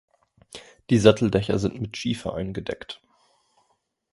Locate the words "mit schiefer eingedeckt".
1.79-2.99